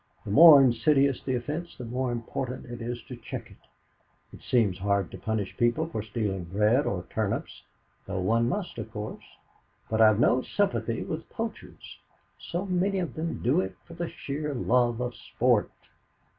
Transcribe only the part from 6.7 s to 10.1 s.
or turnips, though one must, of course; but